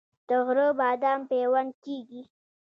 [0.27, 2.21] د غره بادام پیوند کیږي؟